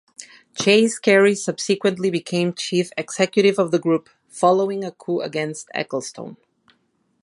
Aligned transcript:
Chase 0.55 0.97
Carey 0.97 1.35
subsequently 1.35 2.09
became 2.09 2.55
chief 2.55 2.89
executive 2.97 3.59
of 3.59 3.69
the 3.69 3.77
Group, 3.77 4.09
following 4.27 4.83
a 4.83 4.91
coup 4.91 5.19
against 5.21 5.69
Ecclestone. 5.75 6.37